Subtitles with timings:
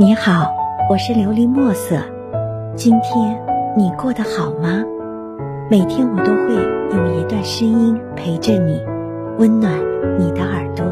[0.00, 0.50] 你好，
[0.88, 2.02] 我是琉璃墨色。
[2.74, 3.38] 今天
[3.76, 4.82] 你过得好吗？
[5.70, 6.54] 每天我都会
[6.96, 8.80] 用一段声音陪着你，
[9.36, 9.78] 温暖
[10.18, 10.86] 你的耳朵。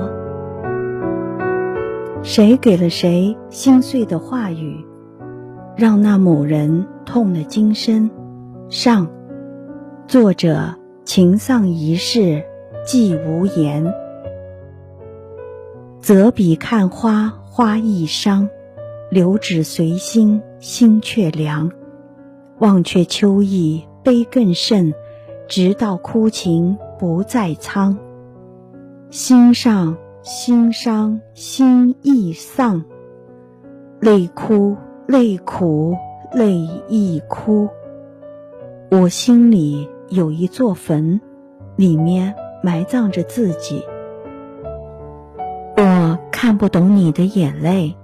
[2.23, 4.85] 谁给了谁心碎的话语，
[5.75, 8.11] 让那某人痛了今生？
[8.69, 9.09] 上，
[10.07, 10.75] 作者：
[11.07, 12.45] 情丧一世，
[12.85, 13.91] 寄无言。
[15.99, 18.51] 择笔看花，花易伤。
[19.11, 21.71] 留指随心，心却凉。
[22.59, 24.93] 忘却秋意，悲更甚。
[25.49, 27.97] 直到哭情不再苍。
[29.09, 32.85] 心上心伤，心亦丧。
[33.99, 34.77] 泪哭
[35.07, 35.97] 泪苦，
[36.35, 37.67] 泪亦哭。
[38.91, 41.19] 我心里有一座坟，
[41.77, 43.83] 里面埋葬着自己。
[45.79, 47.97] 我看不懂你的眼泪，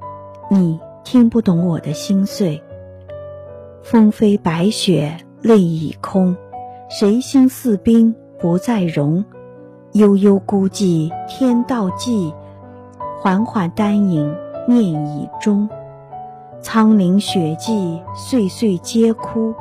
[0.50, 0.80] 你。
[1.04, 2.62] 听不懂我的心碎。
[3.82, 6.34] 风飞白雪，泪已空。
[6.88, 9.24] 谁心似冰，不再融？
[9.92, 12.32] 悠悠孤寂，天道寂。
[13.20, 14.34] 缓缓丹影，
[14.66, 15.68] 念已终。
[16.60, 19.54] 苍林雪霁，岁岁皆枯。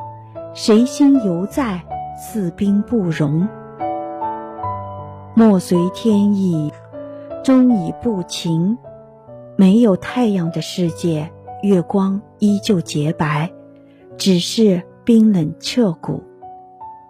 [0.54, 1.82] 谁心犹在，
[2.18, 3.48] 似冰不融？
[5.34, 6.72] 莫随天意，
[7.44, 8.78] 终已不晴。
[9.64, 13.54] 没有太阳的世界，月光依旧洁白，
[14.18, 16.22] 只是冰冷彻骨。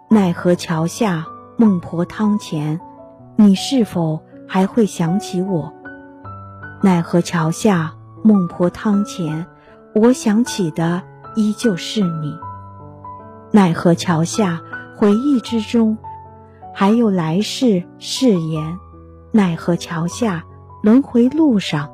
[0.08, 1.26] 奈何桥下，
[1.58, 2.80] 孟婆汤前，
[3.34, 5.72] 你是否还会想起我？
[6.80, 9.46] 奈何桥下，孟婆汤前，
[9.92, 11.02] 我想起的
[11.34, 12.38] 依旧是你。
[13.50, 14.62] 奈何桥下，
[14.96, 15.98] 回忆之中，
[16.72, 18.78] 还有来世誓言。
[19.32, 20.44] 奈何桥下，
[20.84, 21.90] 轮回路上。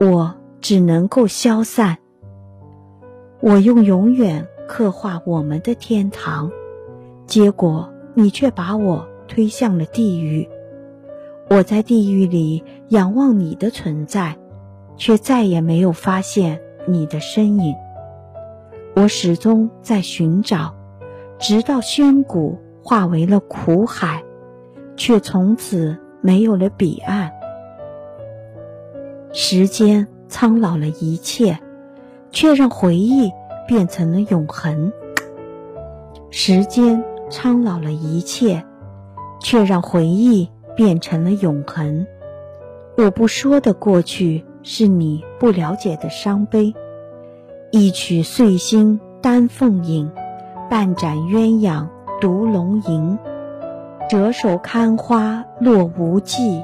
[0.00, 1.98] 我只能够消散。
[3.40, 6.50] 我用永远刻画我们的天堂，
[7.26, 10.48] 结果你却把我推向了地狱。
[11.50, 14.36] 我在地狱里仰望你的存在，
[14.96, 17.74] 却再也没有发现你的身影。
[18.96, 20.74] 我始终在寻找，
[21.38, 24.24] 直到宣谷化为了苦海，
[24.96, 27.30] 却从此没有了彼岸。
[29.36, 31.58] 时间苍老了一切，
[32.30, 33.32] 却让回忆
[33.66, 34.92] 变成了永恒。
[36.30, 38.64] 时间苍老了一切，
[39.40, 42.06] 却让回忆变成了永恒。
[42.96, 46.72] 我不说的过去，是你不了解的伤悲。
[47.72, 50.12] 一曲碎心丹凤影，
[50.70, 51.88] 半盏鸳鸯
[52.20, 53.18] 独龙吟。
[54.08, 56.62] 折手看花落无际，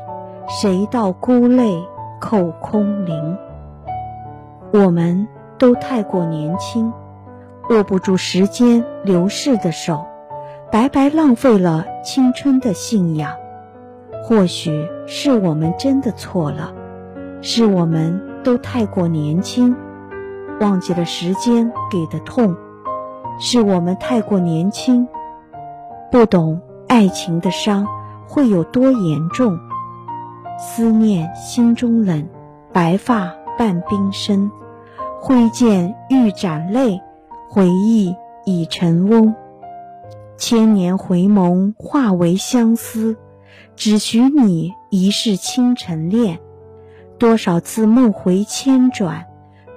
[0.49, 1.83] 谁道孤泪？
[2.21, 3.37] 扣空灵，
[4.73, 5.27] 我们
[5.59, 6.93] 都太过年轻，
[7.71, 10.05] 握不住时间流逝的手，
[10.71, 13.33] 白白浪费了青春的信仰。
[14.23, 16.73] 或许是我们真的错了，
[17.41, 19.75] 是我们都太过年轻，
[20.61, 22.55] 忘记了时间给的痛，
[23.41, 25.09] 是我们太过年轻，
[26.13, 27.87] 不懂爱情的伤
[28.29, 29.59] 会有多严重。
[30.63, 32.29] 思念心中冷，
[32.71, 34.51] 白发伴冰身，
[35.19, 37.01] 挥剑欲斩泪，
[37.49, 39.35] 回忆已成翁。
[40.37, 43.17] 千年回眸化为相思，
[43.75, 46.39] 只许你一世倾城恋。
[47.19, 49.25] 多少次梦回千转，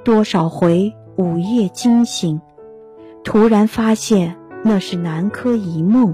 [0.04, 2.42] 多少回午夜惊醒，
[3.24, 4.36] 突然发现
[4.66, 6.14] 那是南柯一梦。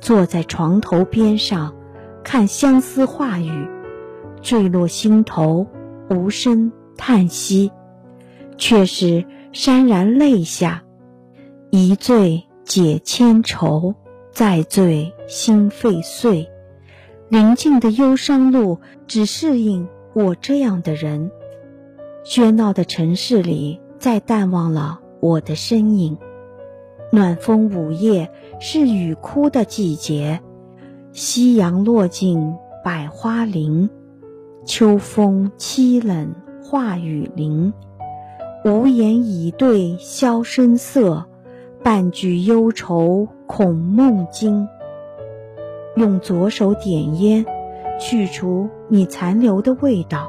[0.00, 1.74] 坐在床头边上。
[2.26, 3.68] 看相思话语
[4.42, 5.64] 坠落心头，
[6.10, 7.70] 无声叹息，
[8.58, 10.82] 却是潸然泪下。
[11.70, 13.94] 一醉解千愁，
[14.32, 16.50] 再醉心肺碎。
[17.28, 21.30] 宁静的忧伤路，只适应我这样的人。
[22.24, 26.18] 喧闹的城市里，再淡忘了我的身影。
[27.12, 30.40] 暖风午夜，是雨哭的季节。
[31.16, 33.88] 夕阳落尽百花林，
[34.66, 37.72] 秋风凄冷画雨林。
[38.66, 41.24] 无言以对消声色，
[41.82, 44.68] 半句忧愁恐梦惊。
[45.96, 47.46] 用左手点烟，
[47.98, 50.28] 去除你残留的味道；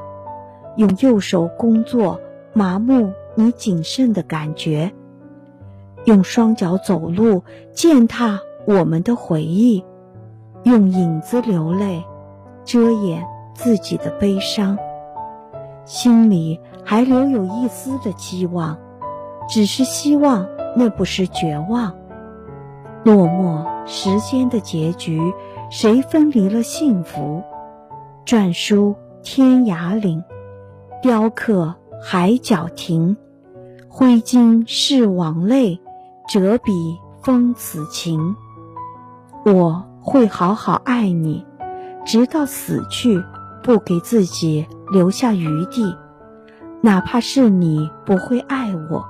[0.78, 2.22] 用右手工作，
[2.54, 4.90] 麻木你谨慎的感觉；
[6.06, 7.44] 用双脚走路，
[7.74, 9.84] 践踏我们的回忆。
[10.68, 12.04] 用影子流泪，
[12.66, 14.78] 遮掩自己的悲伤。
[15.86, 18.78] 心里还留有一丝的期望，
[19.48, 21.96] 只是希望那不是绝望。
[23.06, 25.34] 落寞时间的结局，
[25.70, 27.42] 谁分离了幸福？
[28.26, 28.94] 篆书
[29.24, 30.22] 天涯岭，
[31.02, 33.16] 雕刻海角亭。
[33.88, 35.80] 挥金是往泪，
[36.28, 38.36] 折笔风此情。
[39.46, 41.46] 我会好好爱你，
[42.06, 43.22] 直到死去，
[43.62, 45.98] 不给自己留下余地。
[46.82, 49.06] 哪怕是你不会爱我，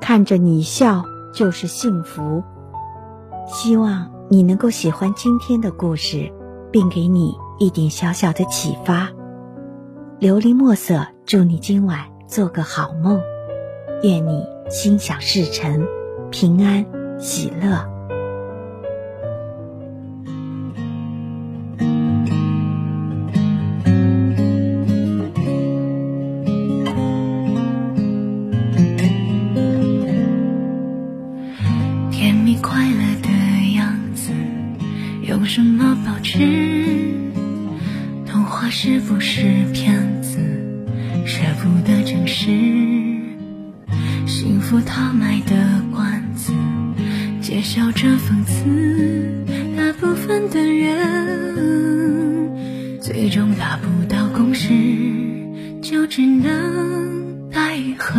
[0.00, 1.04] 看着你笑
[1.34, 2.42] 就是幸福。
[3.46, 6.32] 希望你能够喜欢今天的故事，
[6.72, 9.10] 并给你一点小小的启发。
[10.20, 13.20] 琉璃墨色，祝你今晚做个好梦。
[14.02, 15.86] 愿你心想事成，
[16.30, 16.86] 平安
[17.20, 17.93] 喜乐。
[35.44, 36.38] 用什么保持？
[38.24, 39.42] 童话是不是
[39.74, 40.38] 骗子？
[41.26, 42.46] 舍不得诚实。
[44.26, 46.54] 幸福他卖的关子，
[47.42, 49.44] 揭晓着讽刺。
[49.76, 50.98] 大部分的人，
[52.98, 54.70] 最终达不到共识，
[55.82, 58.18] 就只能奈何。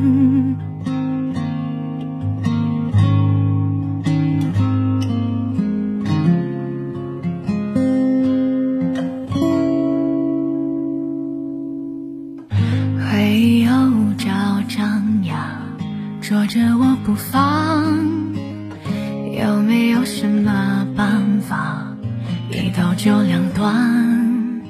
[16.31, 17.83] 说着我不放，
[19.37, 21.85] 有没有什么办法
[22.49, 24.63] 一刀就两断？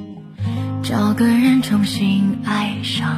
[0.81, 3.15] 找个人重新爱上，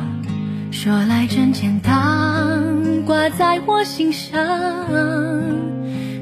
[0.72, 4.38] 说来真简单，挂在我心上。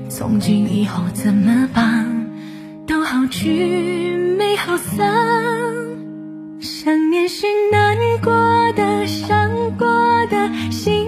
[0.08, 2.06] 从今以后怎么办？
[2.86, 5.12] 都好聚没好散，
[6.60, 8.32] 想念是难过
[8.74, 9.88] 的，伤过
[10.28, 11.08] 的心。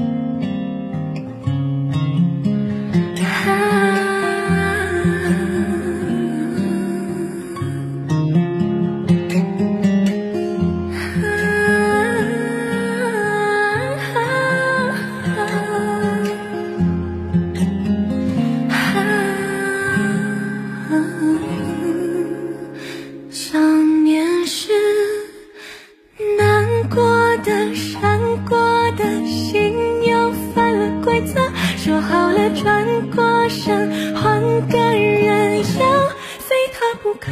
[37.19, 37.31] 口，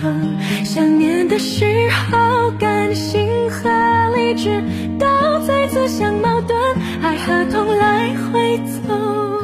[0.66, 1.66] 想念的时
[2.12, 3.70] 候，感性和
[4.16, 4.62] 理智
[5.00, 5.06] 都
[5.46, 6.56] 在自相矛盾，
[7.02, 8.58] 爱和痛来回
[8.88, 9.39] 走。